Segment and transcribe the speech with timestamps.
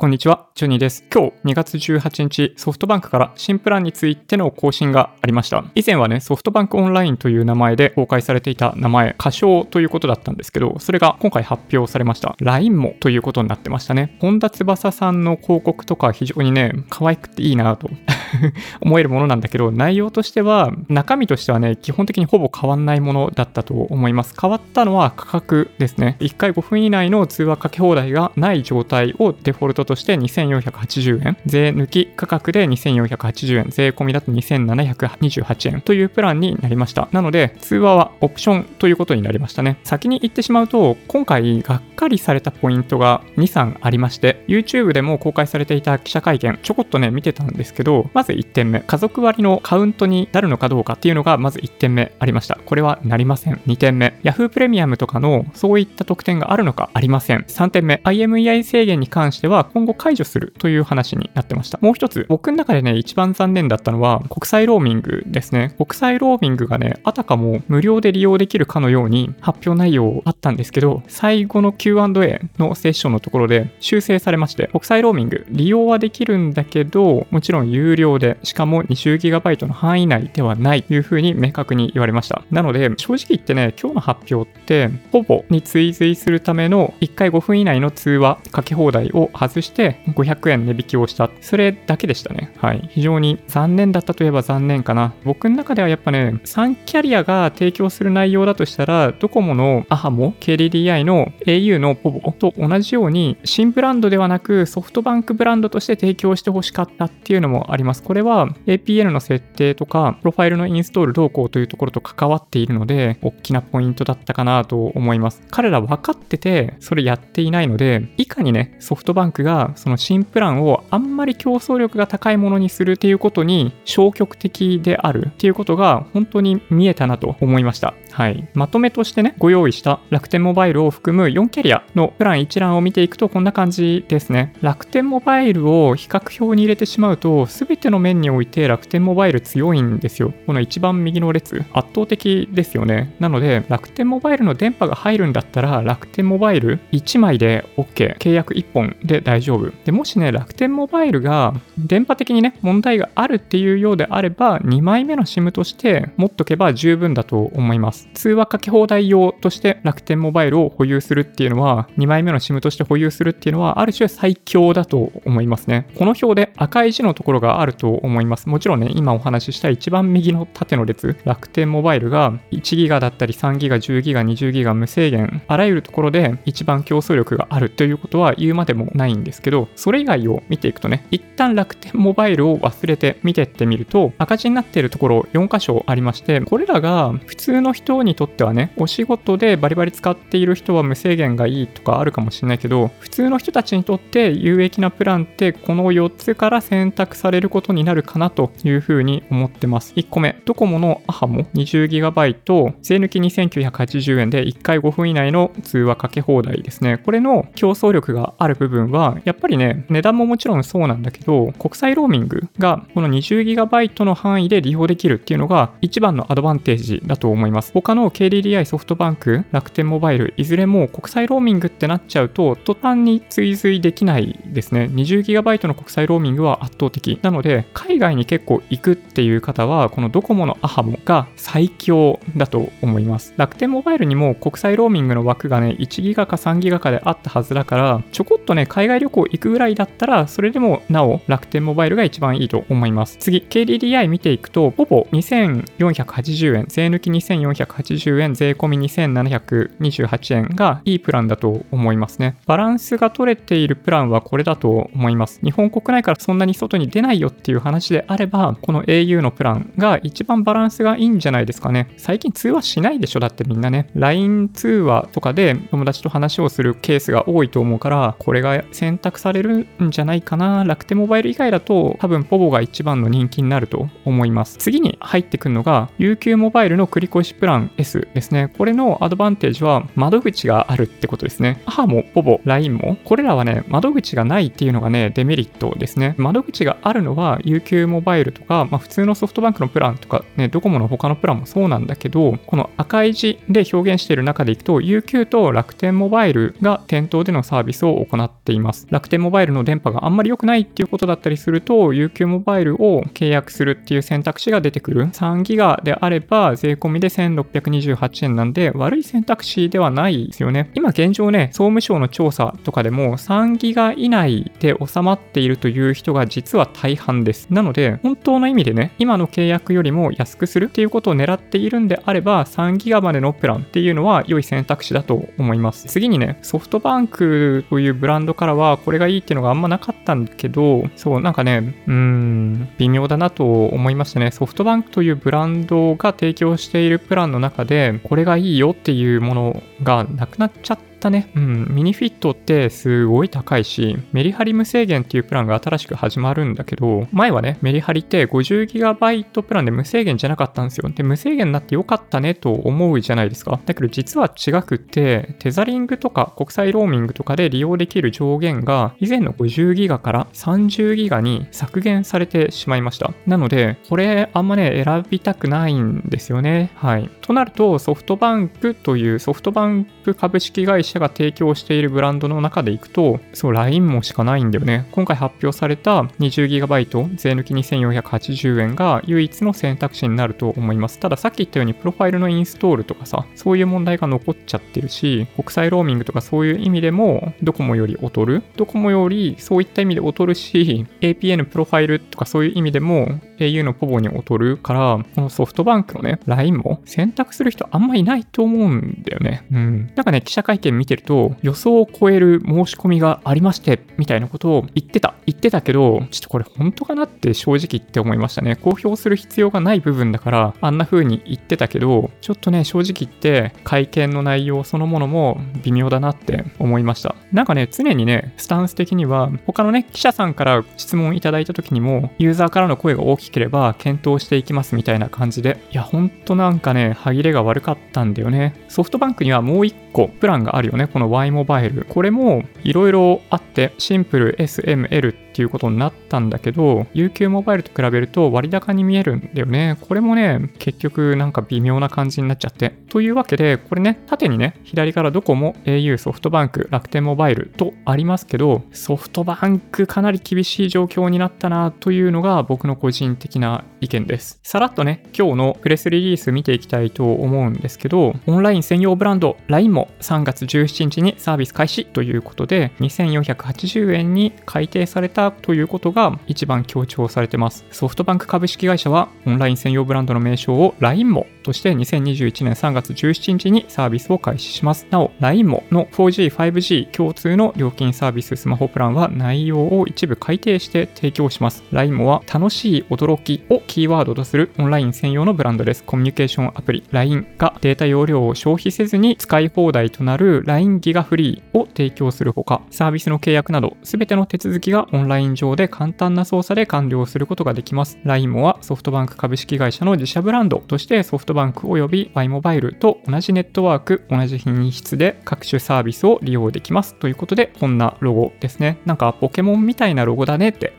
[0.00, 1.04] こんにちは、ジョニーです。
[1.12, 5.64] 今日2月18日、ソフトバンクから新プランについての更新がありました。
[5.74, 12.36] 以前はね、ソフトバンクオンラインという名前で公開されていた名前、歌唱ということだったんですけど、それが今回発表されました。
[12.38, 14.16] LINE もということになってましたね。
[14.20, 17.90] 本田翼さんの広告とか非常にね、可愛くていいなぁと
[18.80, 24.32] 思えるものなんだけど、内容としては、中身としてはね、基本的にほぼ変わんないものだったと思います。
[24.40, 26.18] 変わったのは価格ですね。
[26.20, 37.08] 1回5分以内の通話かけ放題がない状態をデフォルトとして2480円、税抜き価格で2480円、税込みだと2728円というプランになりました。
[37.10, 39.78] なので、通話はオプションということになりましたね。
[39.84, 52.58] 先に言ってしまうと、今回がっかりされたポイントが2、3ありまして、YouTube でも公開されていた記者会見、ちょこっとね、見てたんですけど、まず1点目、家族割のカウントになるのかどうかっていうのがまず1点目ありました。
[52.66, 53.54] これはなりません。
[53.66, 57.44] 2点目、Yahoo プレミアムとかのそういった特典があるのかありません。
[57.48, 61.78] 3点目、IMEI 制限に関しては今後解除するという話になってました。
[61.80, 65.72] もう一つ、僕の中でね、一番残念だったのは国際ローミングですね。
[65.78, 82.42] 国際ローミングがね、あたかも無料で利用できるかのように発表内容あったんですけど、最後の Q&A のセッションのところで修正されまして、国際ローミング利用はできるんだけど、もちろん有料で、しかも 20GB の範囲内ではないというふうに明確に言われました。
[82.50, 91.30] なので、正直言ってね、今日の発表って、ほぼに追随するための1回5分以内の通話かけ放題を外してして500円値引きをした。
[91.40, 92.52] それだけでしたね。
[92.56, 92.88] はい。
[92.90, 95.14] 非常に残念だったといえば残念かな。
[95.24, 108.02] 僕の中ではやっぱね、3キャリアが提供する内容だとしたら、ドコモのアハモ、KDDI の au のポボと同じように、新ブランドではなくソフトバンクブランドとして提供してほしかったっていうのもあります。
[108.02, 115.42] これは APN の設定とか、プロファイルのインストール動向というところと関わっているので、大きなポイントだったかなと思います。
[115.50, 127.94] 彼ら分かってて、それやっていないので、いかにね、ソフトバンクがその新プランをあんまり競争力が高いものにするっていうことに消極的であるっていうことが本当に見えたなと思いました。
[128.12, 128.48] はい。
[128.54, 134.54] まとめとしてね、ご用意した楽天モバイルを含む4キャリアのプラン一覧を見ていくとこんな感じですね。
[134.60, 140.32] 楽天モバイルを比較表に入れてしまうと、すべての面において楽天モバイル強いんですよ。
[140.46, 143.14] この一番右の列、圧倒的ですよね。
[143.20, 148.18] なので、楽天モバイルの電波が入るんだったら、楽天モバイル1枚で OK。
[148.18, 149.47] 契約1本で大丈夫。
[149.84, 158.08] で、もしね、楽天モバイルが電波的にね、問題があるっていうようであれば、2枚目の SIM として持っとけば十分だと思います。
[158.14, 165.88] 通話かけ放題用として楽天モバイルを保有するっていうのは、2枚目の SIM として保有するっていうのは、ある種最強だと思いますね。
[165.96, 168.48] この表で赤い字のところがあると思います。
[168.48, 199.92] もちろんね、今お話しした一番右の縦の列、楽天モバイルが1ギガだったり3ギガ、10ギガ、20ギガ無制限、あらゆるところで一番競争力があるということは言うまでもないんですですけど、それ以外を見ていくとね、一旦楽天モバイルを忘れて見てってみると、赤字になっているところ4箇所ありまして、これらが普通の人にとってはね、お仕事でバリバリ使っている人は無制限がいいとかあるかもしれないけど、普通の人たちにとって有益なプランってこの4つから選択されることになるかなというふうに思ってます。
[199.94, 206.98] 1個目、ドコモのアハモ 20GB 税抜き2980円で1回5分以内の通話かけ放題ですね。
[206.98, 217.72] これの競争力がある部分は、やっぱりね、値段ももちろんそうなんだけど、国際ローミングがこの 20GB の範囲で利用できるっていうのが一番のアドバンテージだと思います。
[217.72, 224.88] 他の KDDI ソフトバンク、楽天モバイル、いずれも国際ローミングってなっちゃうと、途端に追随できないですね。
[224.92, 227.18] 20GB の国際ローミングは圧倒的。
[227.22, 233.34] なので、海外に結構行くっていう方は、このドコモのアハモが最強だと思います。
[233.36, 243.16] 楽天モバイルにも国際ローミングの枠がね、1ギガか3ギガかであったはずだから、ちょこっとね、海外旅行行くぐらいだったら、それでもなお楽天モバイルが一番いいと思います。
[243.18, 252.36] 次、KDDI 見ていくと、ほぼ2480円、税抜き2480円、税込み2728円がいいプランだと思いますね。
[252.46, 255.40] バランスが取れているプランはこれだと思います。
[255.42, 261.88] 日本国内からそんなに外に出ないよっていう話であれば、この au のプランが一番バランスがいいんじゃないですかね。
[261.96, 263.90] 最近通話しないでしょだってみんなね。
[263.94, 270.64] LINE 通話とかで友達と話をするケースが多いと思うから、これが選択されるんじゃないかな。
[270.64, 274.58] 楽天モバイル以外だと多分ポボが一番の人気になると思います。
[274.58, 278.52] 次に入ってくるのが UQ モバイルの繰越しプラン S ですね。
[278.56, 281.62] これのアドバンテージは窓口があるってことですね。
[281.66, 282.96] 母もポボ、LINE も。
[283.04, 286.14] これらはね、窓口がないっていうのがね、デメリットですね。
[286.18, 298.87] 窓口があるのは UQ モバイルとか、まあ、普通のソフトバンクのプランとか、ね、ドコモの他のプランもそうなんだけど、この赤い字で表現している中でいくと、UQ と楽天モバイルが店頭でのサービスを行っています。
[298.90, 305.06] 楽天モバイルの電波があんまり良くないっていうことだったりすると、UQ モバイルを契約するっていう選択肢が出てくる。
[305.06, 310.70] 3ギガであれば、税込みで1628円なんで、悪い選択肢ではないですよね。
[310.74, 317.48] 今現状ね、総務省の調査とかでも3ギガ以内で収まっているという人が実は大半です。
[317.50, 325.86] なので、本当の意味でね、今の契約よりも安くするっていうことを狙っているんであれば、3ギガまでのプランっていうのは良い選択肢だと思います。
[325.86, 334.30] 次にね、ソフトバンクというブランドからはこれがいいっていうのがあんまなかったんだけど、そう、なんかね、うん、微妙だなと思いましたね。
[334.30, 341.30] ソフトバンクというブランドが提供しているプランの中で、これがいいよっていうものがなくなっちゃってったね。
[341.34, 341.66] うん。
[341.70, 350.90] ミニフィットってすごい高いし、メリハリ無制限っていうプランが新しく始まるんだけど、前はね、メリハリって 50GB プランで無制限じゃなかったんですよ。
[350.90, 353.60] で、無制限になってよかったねと思うじゃないですか。
[353.64, 363.12] だけど実は違くって、テザリングとか国際ローミングとかで利用できる上限が以前の 50GB から 30GB に削減されてしまいました。
[363.26, 366.70] なので、これあんまね、選びたくないんですよね。
[366.74, 367.08] はい。
[367.20, 374.86] となると、ソフトバンクというソフトバンク株式会社社が提供しているブランドの中でいくと、そう、LINE もしかないんだよね。
[374.92, 380.98] 今回発表された 20GB 税抜き2480円が唯一の選択肢になると思います。
[380.98, 388.42] たださっき言ったようにプロファイルのインストールとかさ、そういう問題が残っちゃってるし、国際ローミングとかそういう意味でもドコモより劣る。
[388.56, 399.44] ドコモよりそういった意味で劣るし、APN プロファイルとかそういう意味でも au のポボに劣るから、このソフトバンクのね、LINE も選択する人あんまいないと思うんだよね。
[399.52, 399.90] うん。
[399.94, 405.14] なんかね、記者会見見てると、予想を超える申し込みがありまして、みたいなことを言ってた。
[405.26, 408.56] 言ってたけど、ちょっとこれ本当かなって正直言って思いましたね。
[408.56, 417.14] 公表する必要がない部分だから、あんな風に言ってたけど、ちょっとね、正直言って、会見の内容そのものも微妙だなって思いました。
[417.32, 428.54] なんかね、常にね、スタンス的には、他のね、記者さんから質問いただいた時にも、ユーザーからの声が大きければ検討していきますみたいな感じで、いや、ほんとなんかね、歯切れが悪かったんだよね。
[428.68, 430.86] ソフトバンクにはもう一個プランがあるよね。
[430.86, 431.84] この Y モバイル。
[431.88, 439.78] これもいろいろあって、シンプル SML っていうことになったんだけど、UQ モバイルと比べると割高に見えるんだよね。
[439.80, 442.70] これもね、結局なんか微妙な感じになっちゃって。
[442.88, 454.40] というわけで、これね、縦にね、左からどこも au、ソフトバンク、楽天モバイルとありますけど、ソフトバンクかなり厳しい状況になったなというのが僕の個人的な意見です。
[454.42, 467.64] さらっとね、今日のプレスリリース見ていきたいと思うんですけど、オンライン専用ブランド LINE も3月17日にサービス開始ということで、2480円に改定されたということが一番強調されてます。
[467.70, 474.86] ソフトバンク株式会社はオンライン専用ブランドの名称を LINE もとして2021年3月17日にサービスを開始します。
[474.90, 481.64] なお、LINE もの 4G、5G 共通の料金サービススマホプランは内容を一部改定して提供します。
[481.72, 485.82] LINE もは楽しい驚きをキーワードとするオンライン専用のブランドです。
[485.84, 497.98] コミュニケーションアプリ LINE がデータ容量を消費せずに使い放題となる LINE ギガフリーを提供するほか、サービスの契約など全ての手続きがオンライン上で簡単な操作で完了することができます。
[498.04, 506.94] LINE もはソフトバンク株式会社の自社ブランドとしてソフトバンク及び Y モバイルと同じネットワーク、同じ品質で各種サービスを利用できます。
[506.94, 508.78] ということで、こんなロゴですね。
[508.84, 510.72] なんかポケモンみたいなロゴだねって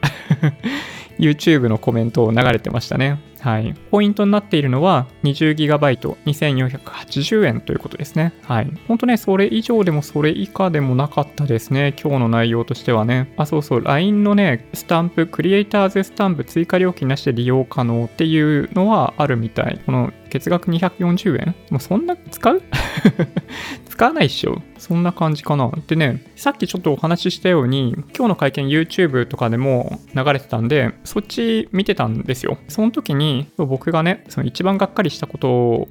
[1.19, 3.19] YouTube のコメントを流れてましたね。
[3.39, 3.73] はい。
[3.91, 8.33] ポイントになっているのは 20GB 2480円ということですね。
[8.43, 8.71] はい。
[8.87, 11.93] ほんとね、それ以上でもそれ以下でもなかったですね。
[12.01, 13.33] 今日の内容としてはね。
[13.37, 13.81] あ、そうそう。
[13.83, 19.79] LINE のね、スタンプ、クリエイターズスタンプ追加料金なしで利用可能っていうのはあるみたい。
[19.85, 21.55] この月額240円？
[21.69, 22.61] もうそんな使う？
[23.99, 25.69] 使わないっしょそんな感じかな。
[25.87, 32.57] でね、さっきちょっとお話ししたように、今日の会見 YouTube とかでも流れてたんで、そっち見てたんですよ。
[32.69, 35.89] その時に僕がね、その一番がっかりしたことを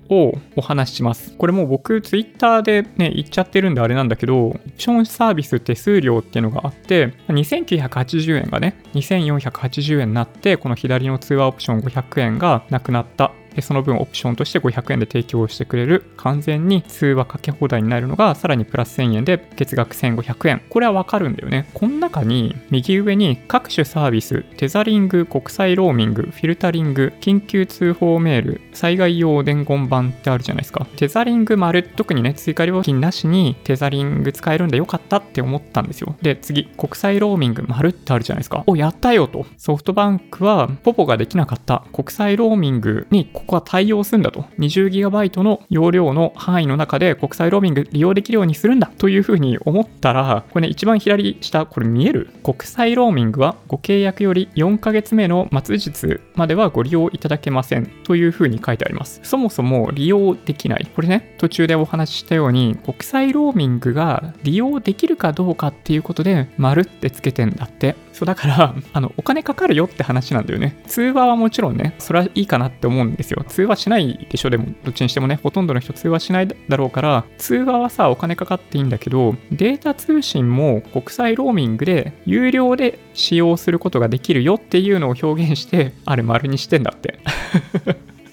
[0.56, 1.36] お話しします。
[1.36, 20.62] これもう僕 Twitter でね、言っちゃってるんであれなんだけど、オプションサービス手数料っていうのがあって、2980円がね、2480円になって、この左の通話オプション500円がなくなったその分オプションとして500円で提供してくれる完全に通話かけ放題になるのがさらにプラス1000円で月額1500円。
[20.68, 21.68] これはわかるんだよね。
[21.74, 30.86] この中に右上に各種サービス、テザリング、国際ローミング、フィルタリング、緊急通報メール、災害用伝言板ってあるじゃないですか。
[30.96, 36.16] テザリング丸、特にね、追加料金なしにテザリング使えるんでよかったって思ったんですよ。
[36.22, 38.64] で、次、国際ローミング丸ってあるじゃないですか。
[38.66, 39.46] お、やったよと。
[39.56, 44.44] ソフトバンクはポポができなかった国際ローミングに国こは対応するんだと。
[44.58, 52.30] 20GB の容量の範囲の中で国際ローミング利用できるようにするんだというふうに思ったら、これね、一番左下、これ見える？
[52.44, 59.20] 国際ローミングはご契約より4ヶ月目の末日まではご利用いただけませんというふうに書いてあります。
[59.24, 60.86] そもそも利用できない。
[60.94, 67.96] これね、途中でお話ししたように、国際ローミングが利用できるかどうかっていうことで、丸ってつけてんだって。
[68.12, 70.82] そうだから、あの、お金かかるよって話なんだよね。
[70.86, 73.44] 通話はもちろんね、それはいいかなって思うんですよ。
[73.46, 87.18] 通話しないでしょ、でも、どっちにしてもね、ほとんどの人通話しないだろうから、通話はさ、お金かかっていいんだけど、データ通信も国際ローミングで有料で使用することができるよっていうのを表現して、あれ丸にしてんだって。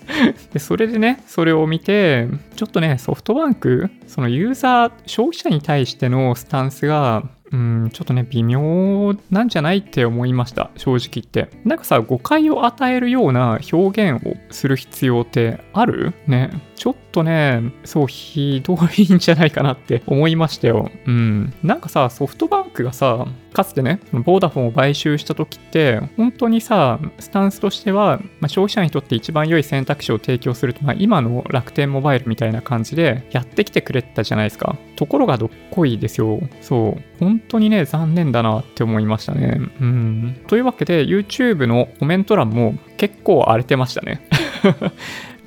[0.53, 7.23] で、それでね、それを見て、ちょっとね、ソフトバンク、そのユーザー、消費者に対してのスタンスが、
[7.55, 11.49] うん、ちょっとね、微妙なんじゃないって思いました、正直言って。
[11.63, 16.13] なんかさ、誤解を与えるような表現をする必要ってある？
[16.27, 16.49] ね。
[16.75, 20.91] ちょっとね、そう、ひどいんじゃないかなって思いましたよ。
[21.05, 21.53] うん。
[21.63, 34.75] なんかさ、ソフトバンクがさ、かつてね、ボーダフォンを買収した時って、本当にさ、スタンスとしては、まあ、消費者にとって一番良い選択肢を提供すると、まあ、今の楽天モバイルみたいな感じでやってきてくれたじゃないですか。
[34.97, 36.41] ところがどっこいですよ。
[36.61, 37.03] そう。
[37.19, 39.61] 本当にね、残念だなって思いましたね。
[39.79, 40.41] うん。
[40.47, 44.27] というわけで、YouTube のコメント欄も結構荒れてましたね。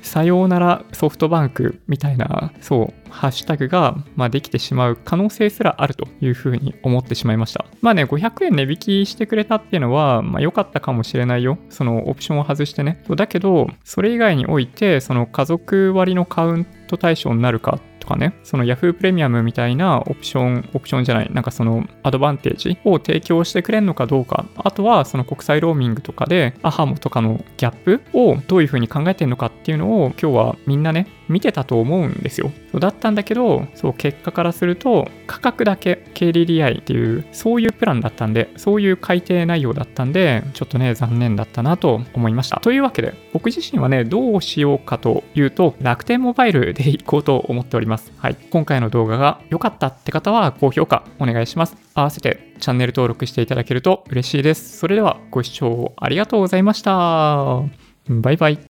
[0.01, 7.65] さようならソフトバンクみたいな、そう、ハッシュタグが、まあ、できてしまう可能性すらあるというふうに思ってしまいました。
[7.81, 11.57] まあね、500円値引きしてくれたっていうのは、まあ良かったかもしれないよ。
[11.69, 13.03] そのオプションを外してね。
[13.15, 17.79] だけど、それ以外において、その家族割のカウント対象になるか
[18.09, 32.51] かね、その Yahoo プレミアムみたいなオプション、オプションじゃない、なんかそのアドバンテージを提供してくれるのかどうか、あとはその国際ローミングとかで、アハモとかのギャップをどういうふうに考えてるのかっていうのを今日はみんなね、見てたと思うんですよ。
[32.71, 42.59] そうだったんだけど、そう、結果からすると、価格だけ KDDI っていう、そういうプランだったんで、そういう改定内容だったんで、ちょっとね、残念だったなと思いました。
[42.59, 48.11] というわけで、僕自身はね、どうしようかというと、楽天モバイルでいこうと思っております。
[48.17, 48.35] はい。
[48.49, 51.77] 今回の動画が良かったって方は、高評価お願いします。
[51.93, 54.77] 合わせてチャンネル登録していただけると嬉しいです。
[54.77, 57.61] それではご視聴ありがとうございました。
[58.07, 58.59] バイバイ。